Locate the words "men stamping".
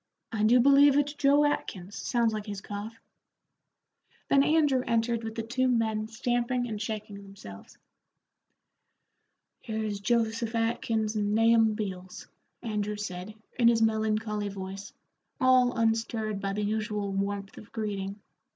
5.67-6.65